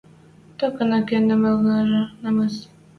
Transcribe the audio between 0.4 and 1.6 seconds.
Токына кенем